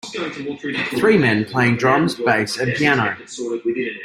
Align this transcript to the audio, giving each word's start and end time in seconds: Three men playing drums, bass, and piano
Three 0.97 1.15
men 1.19 1.45
playing 1.45 1.75
drums, 1.75 2.15
bass, 2.15 2.57
and 2.57 2.73
piano 2.73 3.15